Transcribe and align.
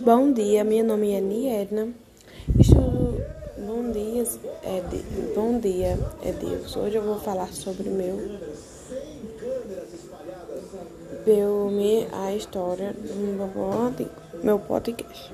Bom 0.00 0.32
dia, 0.32 0.62
meu 0.62 0.84
nome 0.84 1.12
é 1.12 1.20
Nierna. 1.20 1.88
Estudo. 2.56 3.20
Bom 3.58 3.90
dia, 3.90 4.22
é 4.62 4.80
de... 4.80 5.34
Bom 5.34 5.58
dia, 5.58 5.98
é 6.22 6.30
Deus. 6.30 6.76
Hoje 6.76 6.94
eu 6.94 7.02
vou 7.02 7.18
falar 7.18 7.52
sobre 7.52 7.90
meu. 7.90 8.16
Meu, 11.26 11.68
a 12.12 12.32
história 12.32 12.92
do 12.92 14.44
meu 14.44 14.58
podcast. 14.60 15.32